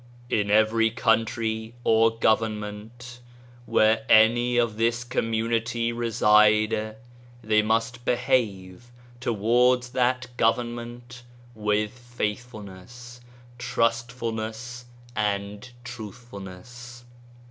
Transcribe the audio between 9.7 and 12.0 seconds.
that government with